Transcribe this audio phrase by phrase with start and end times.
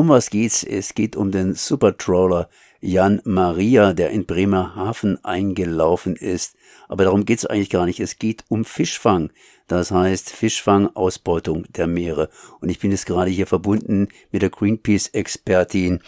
[0.00, 0.64] Um was geht's?
[0.64, 2.48] Es geht um den Supertrawler
[2.80, 6.56] Jan Maria, der in Bremerhaven eingelaufen ist.
[6.88, 8.00] Aber darum geht's eigentlich gar nicht.
[8.00, 9.30] Es geht um Fischfang.
[9.66, 12.30] Das heißt Fischfang, Ausbeutung der Meere.
[12.60, 16.00] Und ich bin jetzt gerade hier verbunden mit der Greenpeace-Expertin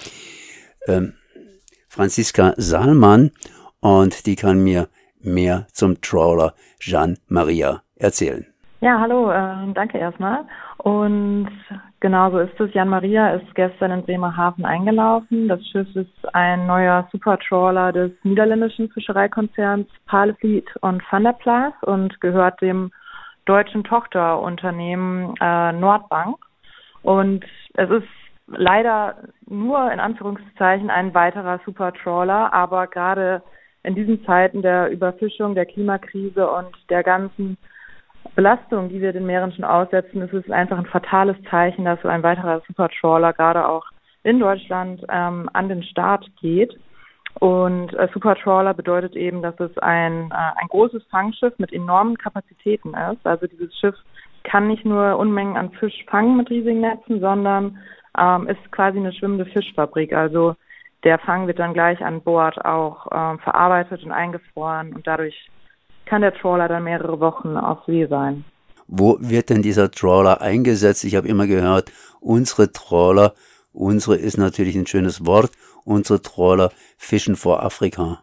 [0.89, 1.13] ähm,
[1.87, 3.33] Franziska Salmann
[3.81, 4.89] und die kann mir
[5.21, 8.52] mehr zum Trawler Jean Maria erzählen.
[8.83, 10.45] Ja, hallo, äh, danke erstmal.
[10.79, 11.49] Und
[12.01, 12.75] genau so ist es.
[12.75, 15.47] Jan Maria ist gestern in Bremerhaven eingelaufen.
[15.47, 22.21] Das Schiff ist ein neuer Supertrawler des niederländischen Fischereikonzerns Palefleet und Van der Plaas und
[22.21, 22.91] gehört dem
[23.45, 26.39] deutschen Tochterunternehmen äh, Nordbank.
[27.05, 27.45] Und
[27.75, 28.09] es ist
[28.49, 29.15] leider
[29.47, 33.45] nur in Anführungszeichen ein weiterer Supertrawler, aber gerade
[33.85, 37.57] in diesen Zeiten der Überfischung, der Klimakrise und der ganzen
[38.35, 42.09] Belastung, die wir den Meeren schon aussetzen, ist es einfach ein fatales Zeichen, dass so
[42.09, 43.85] ein weiterer Supertrawler gerade auch
[44.23, 46.79] in Deutschland ähm, an den Start geht.
[47.41, 52.95] Und äh, Supertrawler bedeutet eben, dass es ein, äh, ein großes Fangschiff mit enormen Kapazitäten
[52.95, 53.27] ist.
[53.27, 53.97] Also dieses Schiff
[54.45, 57.79] kann nicht nur Unmengen an Fisch fangen mit riesigen Netzen, sondern
[58.19, 60.13] ähm, ist quasi eine schwimmende Fischfabrik.
[60.13, 60.55] Also
[61.05, 65.51] der Fang wird dann gleich an Bord auch ähm, verarbeitet und eingefroren und dadurch
[66.07, 68.45] kann der Trawler dann mehrere Wochen auf See sein.
[68.87, 71.05] Wo wird denn dieser Trawler eingesetzt?
[71.05, 73.33] Ich habe immer gehört, unsere Trawler,
[73.73, 75.51] unsere ist natürlich ein schönes Wort,
[75.85, 78.23] unsere Trawler fischen vor Afrika.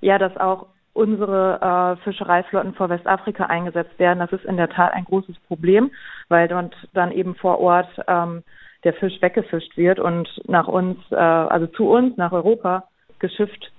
[0.00, 4.92] Ja, dass auch unsere äh, Fischereiflotten vor Westafrika eingesetzt werden, das ist in der Tat
[4.92, 5.90] ein großes Problem,
[6.28, 8.42] weil dort dann eben vor Ort ähm,
[8.84, 12.84] der Fisch weggefischt wird und nach uns, äh, also zu uns, nach Europa
[13.18, 13.70] geschifft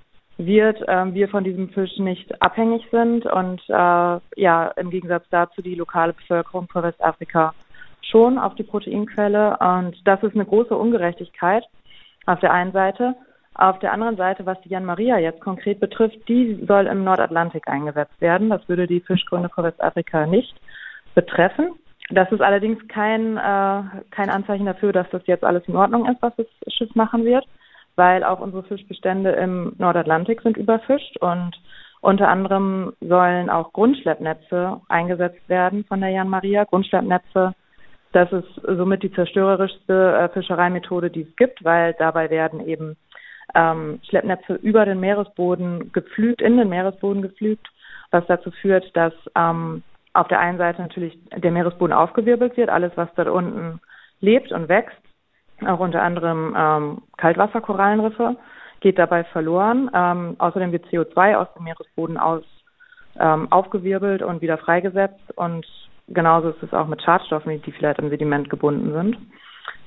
[0.45, 5.61] wird, äh, wir von diesem Fisch nicht abhängig sind und äh, ja, im Gegensatz dazu
[5.61, 7.53] die lokale Bevölkerung von Westafrika
[8.02, 9.58] schon auf die Proteinquelle.
[9.58, 11.64] Und das ist eine große Ungerechtigkeit
[12.25, 13.16] auf der einen Seite.
[13.53, 17.67] Auf der anderen Seite, was die Jan Maria jetzt konkret betrifft, die soll im Nordatlantik
[17.67, 18.50] eingesetzt werden.
[18.50, 20.55] Das würde die Fischgründe von Westafrika nicht
[21.15, 21.71] betreffen.
[22.10, 26.21] Das ist allerdings kein, äh, kein Anzeichen dafür, dass das jetzt alles in Ordnung ist,
[26.21, 27.45] was das Schiff machen wird
[27.95, 31.59] weil auch unsere Fischbestände im Nordatlantik sind überfischt und
[32.02, 36.63] unter anderem sollen auch Grundschleppnetze eingesetzt werden von der Jan Maria.
[36.63, 37.53] Grundschleppnetze,
[38.11, 42.97] das ist somit die zerstörerischste äh, Fischereimethode, die es gibt, weil dabei werden eben
[43.53, 47.67] ähm, Schleppnetze über den Meeresboden gepflügt, in den Meeresboden gepflügt,
[48.09, 52.91] was dazu führt, dass ähm, auf der einen Seite natürlich der Meeresboden aufgewirbelt wird, alles
[52.95, 53.79] was dort unten
[54.19, 55.01] lebt und wächst,
[55.67, 58.36] auch unter anderem ähm, Kaltwasserkorallenriffe,
[58.80, 59.89] geht dabei verloren.
[59.94, 62.44] Ähm, außerdem wird CO2 aus dem Meeresboden aus
[63.20, 65.66] ähm, aufgewirbelt und wieder freigesetzt und
[66.08, 69.17] genauso ist es auch mit Schadstoffen, die vielleicht am Sediment gebunden sind.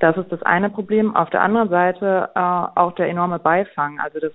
[0.00, 1.14] Das ist das eine Problem.
[1.16, 4.32] Auf der anderen Seite äh, auch der enorme Beifang, also das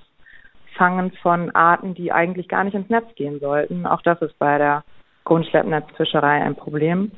[0.75, 3.85] Fangen von Arten, die eigentlich gar nicht ins Netz gehen sollten.
[3.85, 4.83] Auch das ist bei der
[5.25, 7.11] Grundschleppnetzfischerei ein Problem.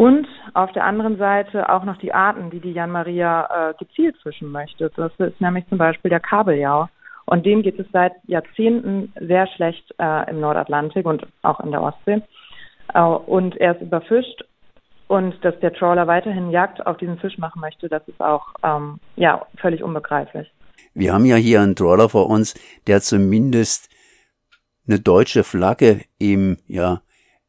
[0.00, 4.16] Und auf der anderen Seite auch noch die Arten, die die Jan Maria äh, gezielt
[4.22, 4.90] fischen möchte.
[4.96, 6.88] Das ist nämlich zum Beispiel der Kabeljau.
[7.26, 11.82] Und dem geht es seit Jahrzehnten sehr schlecht äh, im Nordatlantik und auch in der
[11.82, 12.22] Ostsee.
[12.94, 14.42] Äh, und er ist überfischt.
[15.06, 19.00] Und dass der Trawler weiterhin Jagd auf diesen Fisch machen möchte, das ist auch ähm,
[19.16, 20.50] ja völlig unbegreiflich.
[20.94, 22.54] Wir haben ja hier einen Trawler vor uns,
[22.86, 23.90] der zumindest
[24.88, 27.02] eine deutsche Flagge im ja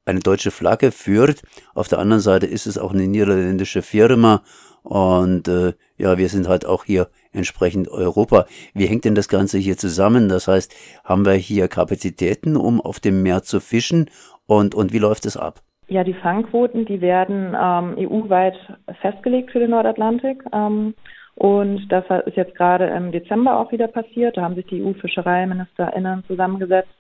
[0.05, 1.41] eine deutsche Flagge führt.
[1.73, 4.41] Auf der anderen Seite ist es auch eine niederländische Firma
[4.83, 8.45] und äh, ja, wir sind halt auch hier entsprechend Europa.
[8.73, 10.27] Wie hängt denn das Ganze hier zusammen?
[10.27, 10.73] Das heißt,
[11.03, 14.09] haben wir hier Kapazitäten, um auf dem Meer zu fischen
[14.47, 15.61] und, und wie läuft es ab?
[15.87, 18.55] Ja, die Fangquoten, die werden ähm, EU-weit
[19.01, 20.43] festgelegt für den Nordatlantik.
[20.53, 20.93] Ähm,
[21.35, 24.37] und das ist jetzt gerade im Dezember auch wieder passiert.
[24.37, 26.93] Da haben sich die EU-FischereiministerInnen zusammengesetzt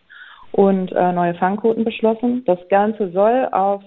[0.51, 2.43] und äh, neue Fangquoten beschlossen.
[2.45, 3.83] Das Ganze soll auf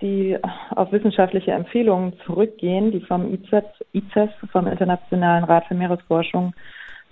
[0.00, 0.36] die
[0.70, 6.52] auf wissenschaftliche Empfehlungen zurückgehen, die vom ICES, vom Internationalen Rat für Meeresforschung,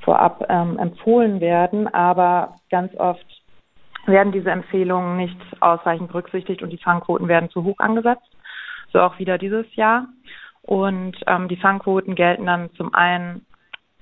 [0.00, 1.92] vorab ähm, empfohlen werden.
[1.94, 3.24] Aber ganz oft
[4.06, 8.28] werden diese Empfehlungen nicht ausreichend berücksichtigt und die Fangquoten werden zu hoch angesetzt.
[8.92, 10.08] So auch wieder dieses Jahr.
[10.62, 13.46] Und ähm, die Fangquoten gelten dann zum einen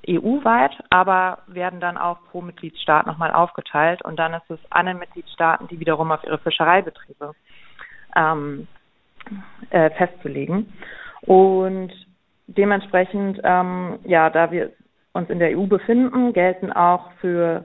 [0.08, 4.98] EU-weit, aber werden dann auch pro Mitgliedstaat nochmal aufgeteilt und dann ist es an den
[4.98, 7.34] Mitgliedstaaten, die wiederum auf ihre Fischereibetriebe
[8.16, 8.66] ähm,
[9.70, 10.72] äh, festzulegen.
[11.22, 11.92] Und
[12.46, 14.72] dementsprechend, ähm, ja, da wir
[15.12, 17.64] uns in der EU befinden, gelten auch für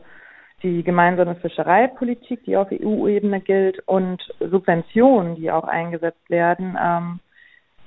[0.63, 7.19] die gemeinsame Fischereipolitik, die auf EU-Ebene gilt, und Subventionen, die auch eingesetzt werden, ähm,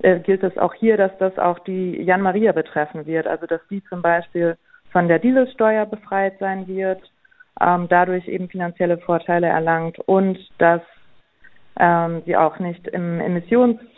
[0.00, 3.26] äh, gilt es auch hier, dass das auch die Jan Maria betreffen wird.
[3.26, 4.56] Also dass die zum Beispiel
[4.90, 7.02] von der Dieselsteuer befreit sein wird,
[7.60, 10.82] ähm, dadurch eben finanzielle Vorteile erlangt und dass
[11.78, 13.88] ähm, sie auch nicht im Emissionshandel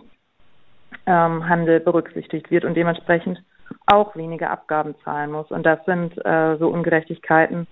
[1.06, 3.43] ähm, berücksichtigt wird und dementsprechend
[3.87, 5.50] auch weniger Abgaben zahlen muss.
[5.50, 7.67] Und das sind äh, so Ungerechtigkeiten,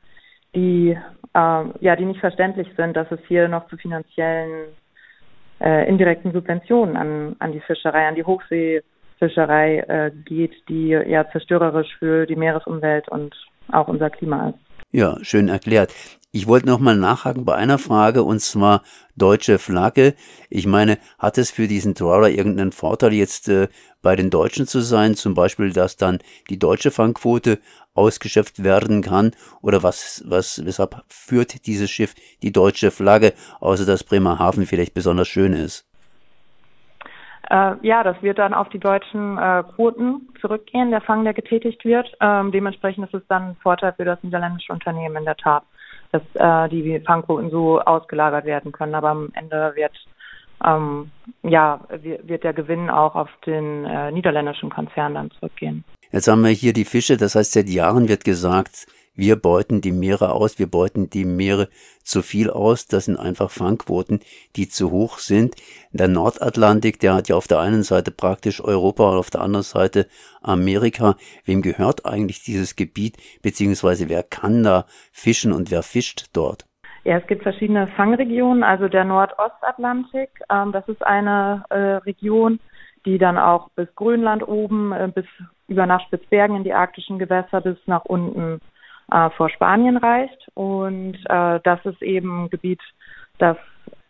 [0.55, 0.99] die
[1.35, 4.69] äh, ja die nicht verständlich sind, dass es hier noch zu finanziellen
[5.61, 11.97] äh, indirekten Subventionen an, an die Fischerei, an die Hochseefischerei äh, geht, die ja zerstörerisch
[11.99, 13.35] für die Meeresumwelt und
[13.73, 14.59] auch unser Klima ist.
[14.91, 15.93] Ja, schön erklärt.
[16.31, 18.83] Ich wollte noch mal nachhaken bei einer Frage und zwar
[19.17, 20.15] deutsche Flagge.
[20.51, 23.69] Ich meine, hat es für diesen Trawler irgendeinen Vorteil jetzt äh,
[24.03, 26.19] bei den Deutschen zu sein, zum Beispiel, dass dann
[26.49, 27.59] die deutsche Fangquote
[27.99, 34.05] ausgeschöpft werden kann oder was, was, weshalb führt dieses Schiff die deutsche Flagge, außer dass
[34.05, 35.89] Bremerhaven vielleicht besonders schön ist?
[37.50, 41.85] Äh, ja, das wird dann auf die deutschen äh, Quoten zurückgehen, der Fang, der getätigt
[41.85, 42.06] wird.
[42.21, 45.62] Ähm, dementsprechend ist es dann ein Vorteil für das niederländische Unternehmen in der Tat,
[46.12, 48.95] dass äh, die Fangquoten so ausgelagert werden können.
[48.95, 49.93] Aber am Ende wird
[50.65, 51.11] ähm,
[51.43, 55.85] ja wird der Gewinn auch auf den äh, niederländischen Konzern dann zurückgehen.
[56.11, 59.91] Jetzt haben wir hier die Fische, das heißt seit Jahren wird gesagt, wir beuten die
[59.91, 61.69] Meere aus, wir beuten die Meere
[62.05, 62.87] zu viel aus.
[62.87, 64.21] Das sind einfach Fangquoten,
[64.55, 65.57] die zu hoch sind.
[65.91, 69.65] Der Nordatlantik, der hat ja auf der einen Seite praktisch Europa und auf der anderen
[69.65, 70.07] Seite
[70.41, 71.17] Amerika.
[71.45, 76.65] Wem gehört eigentlich dieses Gebiet, beziehungsweise wer kann da fischen und wer fischt dort?
[77.03, 82.61] Ja, es gibt verschiedene Fangregionen, also der Nordostatlantik, ähm, das ist eine äh, Region,
[83.05, 85.27] die dann auch bis Grönland oben, äh, bis
[85.69, 88.61] über nach Spitzbergen in die arktischen Gewässer bis nach unten
[89.12, 90.49] äh, vor Spanien reicht.
[90.55, 92.81] Und äh, das ist eben ein Gebiet,
[93.38, 93.56] das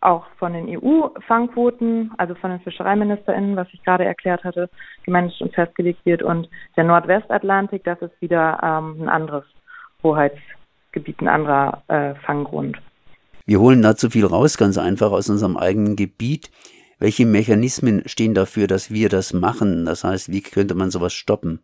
[0.00, 4.70] auch von den EU-Fangquoten, also von den FischereiministerInnen, was ich gerade erklärt hatte,
[5.05, 6.22] gemanagt und festgelegt wird.
[6.22, 9.44] Und der Nordwestatlantik, das ist wieder ähm, ein anderes
[10.02, 12.78] Hoheitsgebiet, ein anderer äh, Fanggrund.
[13.44, 16.50] Wir holen da zu viel raus, ganz einfach aus unserem eigenen Gebiet.
[17.00, 19.85] Welche Mechanismen stehen dafür, dass wir das machen?
[19.85, 21.61] Das heißt, wie könnte man sowas stoppen?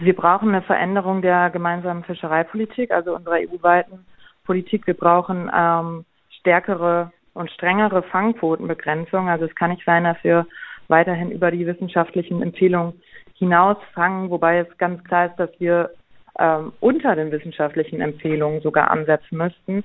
[0.00, 4.04] Wir brauchen eine Veränderung der gemeinsamen Fischereipolitik, also unserer EU-weiten
[4.44, 4.86] Politik.
[4.88, 6.04] Wir brauchen ähm,
[6.40, 9.28] stärkere und strengere Fangquotenbegrenzung.
[9.28, 10.46] Also es kann nicht sein, dass wir
[10.88, 13.00] weiterhin über die wissenschaftlichen Empfehlungen
[13.34, 15.90] hinaus fangen, wobei es ganz klar ist, dass wir
[16.40, 19.84] ähm, unter den wissenschaftlichen Empfehlungen sogar ansetzen müssten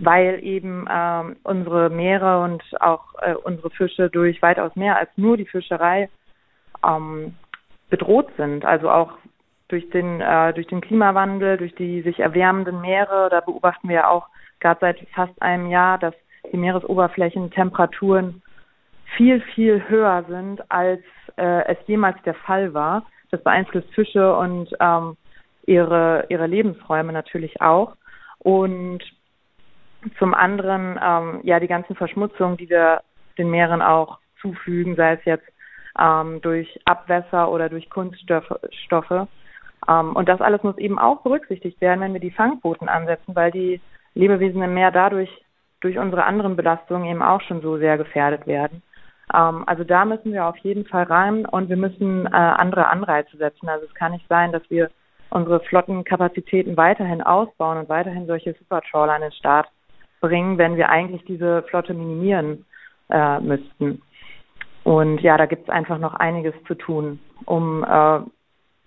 [0.00, 5.36] weil eben ähm, unsere Meere und auch äh, unsere Fische durch weitaus mehr als nur
[5.36, 6.08] die Fischerei
[6.86, 7.34] ähm,
[7.90, 8.64] bedroht sind.
[8.64, 9.12] Also auch
[9.68, 13.28] durch den äh, durch den Klimawandel, durch die sich erwärmenden Meere.
[13.30, 14.26] Da beobachten wir ja auch
[14.60, 16.14] gerade seit fast einem Jahr, dass
[16.50, 18.42] die Meeresoberflächentemperaturen
[19.16, 21.02] viel viel höher sind als
[21.36, 23.04] äh, es jemals der Fall war.
[23.30, 25.16] Das beeinflusst Fische und ähm,
[25.66, 27.96] ihre ihre Lebensräume natürlich auch.
[28.38, 29.02] Und
[30.18, 33.02] zum anderen ähm, ja die ganzen Verschmutzungen, die wir
[33.38, 35.46] den Meeren auch zufügen, sei es jetzt
[35.98, 38.52] ähm, durch Abwässer oder durch Kunststoffe.
[38.84, 39.28] Stoffe.
[39.88, 43.50] Ähm, und das alles muss eben auch berücksichtigt werden, wenn wir die Fangquoten ansetzen, weil
[43.50, 43.80] die
[44.14, 45.30] Lebewesen im Meer dadurch
[45.80, 48.82] durch unsere anderen Belastungen eben auch schon so sehr gefährdet werden.
[49.34, 53.36] Ähm, also da müssen wir auf jeden Fall rein und wir müssen äh, andere Anreize
[53.36, 53.68] setzen.
[53.68, 54.90] Also es kann nicht sein, dass wir
[55.30, 59.68] unsere Flottenkapazitäten weiterhin ausbauen und weiterhin solche Supertrawler an den Start
[60.20, 62.64] bringen, wenn wir eigentlich diese Flotte minimieren
[63.10, 64.02] äh, müssten.
[64.84, 68.20] Und ja, da gibt es einfach noch einiges zu tun, um äh,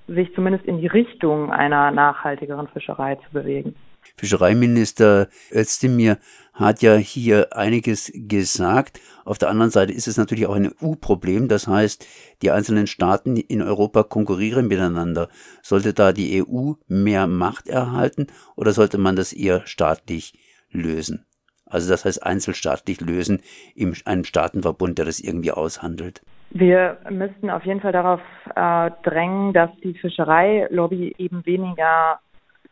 [0.07, 3.75] sich zumindest in die Richtung einer nachhaltigeren Fischerei zu bewegen.
[4.17, 6.17] Fischereiminister Özdemir
[6.53, 8.99] hat ja hier einiges gesagt.
[9.25, 11.47] Auf der anderen Seite ist es natürlich auch ein EU-Problem.
[11.47, 12.05] Das heißt,
[12.41, 15.29] die einzelnen Staaten in Europa konkurrieren miteinander.
[15.61, 20.33] Sollte da die EU mehr Macht erhalten oder sollte man das eher staatlich
[20.73, 21.25] lösen.
[21.65, 23.41] Also das heißt einzelstaatlich lösen
[23.75, 26.21] in einem Staatenverbund, der das irgendwie aushandelt.
[26.51, 28.21] Wir müssten auf jeden Fall darauf
[28.55, 32.19] äh, drängen, dass die Fischereilobby eben weniger,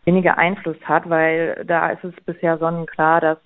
[0.05, 3.37] weniger Einfluss hat, weil da ist es bisher sonnenklar, dass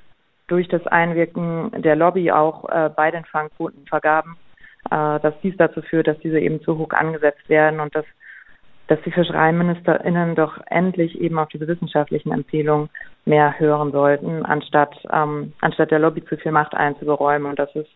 [0.48, 4.36] durch das Einwirken der Lobby auch äh, bei den Fangquotenvergaben,
[4.92, 8.06] äh, dass dies dazu führt, dass diese eben zu hoch angesetzt werden und dass
[8.88, 12.90] dass die FischereiministerInnen doch endlich eben auf diese wissenschaftlichen Empfehlungen
[13.26, 17.50] mehr hören sollten, anstatt, ähm, anstatt der Lobby zu viel Macht einzuberäumen.
[17.50, 17.90] Und das ist,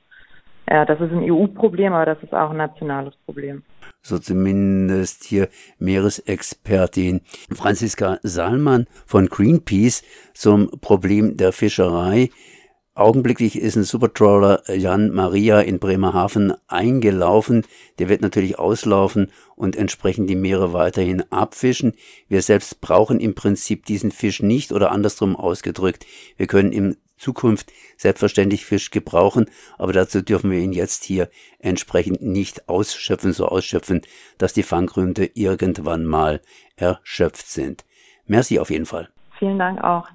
[0.70, 3.64] ja, das ist ein EU-Problem, aber das ist auch ein nationales Problem.
[4.02, 7.22] So zumindest hier Meeresexpertin
[7.54, 10.04] Franziska Salmann von Greenpeace
[10.34, 12.30] zum Problem der Fischerei.
[13.00, 17.66] Augenblicklich ist ein Supertrawler Jan Maria in Bremerhaven eingelaufen.
[17.98, 21.94] Der wird natürlich auslaufen und entsprechend die Meere weiterhin abfischen.
[22.28, 26.06] Wir selbst brauchen im Prinzip diesen Fisch nicht oder andersrum ausgedrückt.
[26.36, 29.46] Wir können in Zukunft selbstverständlich Fisch gebrauchen,
[29.78, 31.30] aber dazu dürfen wir ihn jetzt hier
[31.60, 34.02] entsprechend nicht ausschöpfen, so ausschöpfen,
[34.38, 36.42] dass die Fanggründe irgendwann mal
[36.76, 37.86] erschöpft sind.
[38.26, 39.08] Merci auf jeden Fall.
[39.40, 40.06] Vielen Dank auch.